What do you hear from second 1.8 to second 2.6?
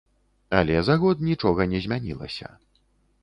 змянілася.